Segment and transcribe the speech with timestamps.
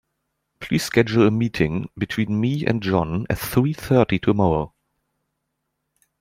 [0.59, 4.73] Please schedule a meeting between me and John at three thirty tomorrow.